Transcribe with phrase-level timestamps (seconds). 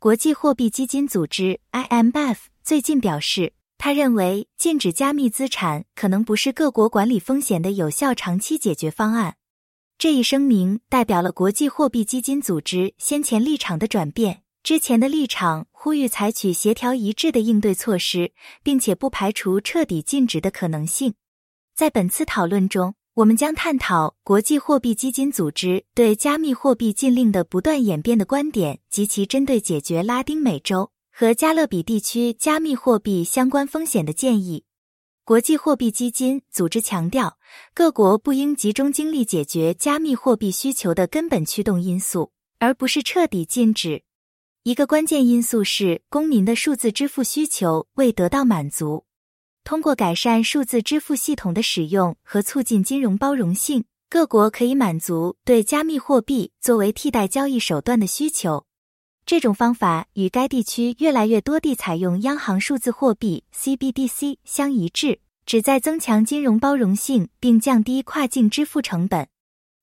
[0.00, 9.34] 国际货币基金组织 （IMF） 最近表示，他认为禁止加密资产可能不是各国管理风险的有效长期解决方案。
[9.98, 14.44] 这一声明代表了国际货币基金组织先前立场的转变。
[14.62, 18.30] 之前的立场呼吁采取协调一致的应对措施，
[18.62, 21.14] 并且不排除彻底禁止的可能性。
[21.74, 34.62] 在本次讨论中，我们将探讨国际货币基金组织对加密货币禁令的不断演变的观点及其针对解决拉丁美洲和加勒比地区加密货币相关风险的建议。
[35.24, 37.38] 国际货币基金组织强调，
[37.74, 42.30] 各国不应集中精力解决加密货币需求的根本驱动因素，
[42.60, 44.04] 而不是彻底禁止。
[44.62, 49.06] 一个关键因素是公民的数字支付需求未得到满足。
[49.68, 58.64] 通过改善数字支付系统的使用和促进金融包容性，各国可以满足对加密货币作为替代交易手段的需求。
[59.26, 69.28] 这种方法与该地区越来越多地采用央行数字货币 （CBDC） 相一致，旨在增强金融包容性并降低跨境支付成本。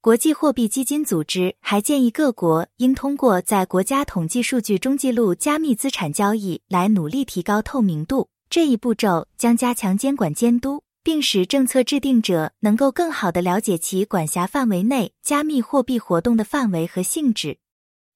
[0.00, 8.28] 国际货币基金组织还建议各国应通过在国家统计数据中记录加密资产交易来努力提高透明度。
[8.52, 17.56] 这一步骤将加强监管监督，并使政策制定者能够更好地了解其管辖范围内加密货币活动的范围和性质。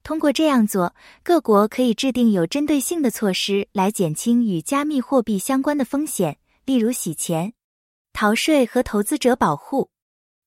[0.03, 7.55] 通过这样做，各国可以制定有针对性的措施来减轻与加密货币相关的风险，例如洗钱、
[8.13, 9.89] 逃税和投资者保护。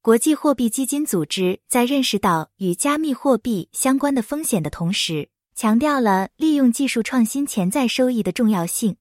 [0.03, 8.95] 国际货币基金组织在认识到与加密货币相关的风险的同时，强调了利用技术创新潜在收益的重要性。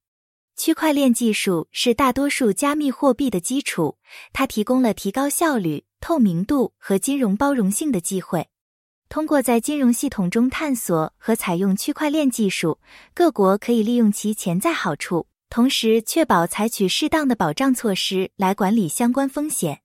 [0.59, 3.97] 区块链技术是大多数加密货币的基础，
[4.33, 8.49] 它提供了提高效率、透明度和金融包容性的机会。
[9.09, 12.81] 通过在金融系统中探索和采用区块链技术，
[13.15, 19.83] 各国可以利用其潜在好处，同时确保采取适当的保障措施来管理相关风险。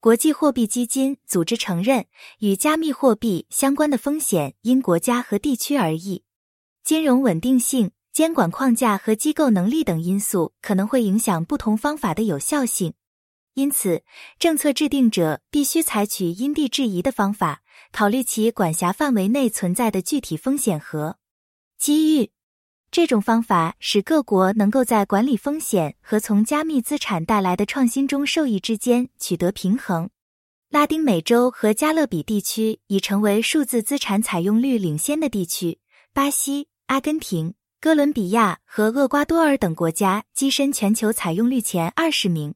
[0.00, 2.06] 国际货币基金组织承认，
[2.38, 6.24] 与加密货币相关的风险因国家和地区而异，
[6.82, 12.94] 金融稳定性、监管框架和机构能力等因素可能会影响不同方法的有效性。
[13.52, 14.02] 因此，
[14.38, 17.60] 政策制定者必须采取因地制宜的方法。
[17.92, 21.18] 考虑其管辖范围内存在的具体风险和
[21.76, 22.30] 机遇，
[22.90, 30.08] 这种方法使各国能够在管理风险和从加密资产带来的创新中受益之间取得平衡。
[30.70, 35.80] 拉丁美洲和加勒比地区已成为数字资产采用率领先的地区，
[36.14, 37.52] 巴西、阿根廷、
[37.86, 42.52] 哥伦比亚和厄瓜多尔等国家跻身全球采用率前二十名。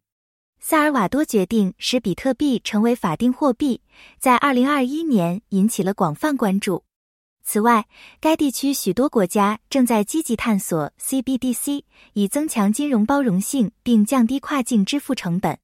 [0.59, 3.81] 萨尔瓦多决定使比特币成为法定货币，
[4.19, 6.83] 在二零二一年引起了广泛关注。
[7.45, 7.87] 此外，
[8.21, 15.57] 该地区许多国家正在积极探索 CBDC，以增强金融包容性并降低跨境支付成本。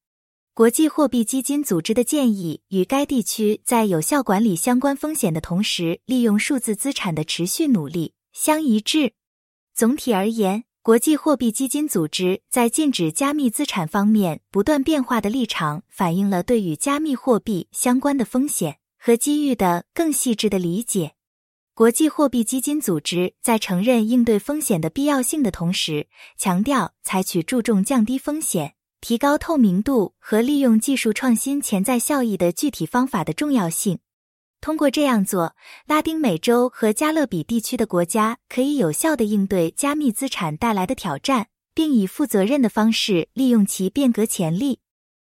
[0.55, 9.15] 国际货币基金组织的建议与该地区在有效管理相关风险的同时，利用数字资产的持续努力相一致。
[9.76, 10.64] 总体而言。
[10.82, 21.14] 国际货币基金组织在禁止加密资产方面不断变化的立场，反映了对与加密货币相关的风险和机遇的更细致的理解。
[21.75, 26.06] 国际货币基金组织在承认应对风险的必要性的同时，
[26.38, 33.98] 强调采取注重降低风险、提高透明度和利用技术创新潜在效益的具体方法的重要性。
[34.66, 35.54] 通过这样做，
[35.87, 44.81] 拉丁美洲和加勒比地区的国家可以有效地应对加密资产带来的挑战，并以负责任的方式利用其变革潜力。